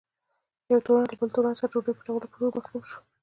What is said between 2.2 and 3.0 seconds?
پټولو په تور محکوم شو.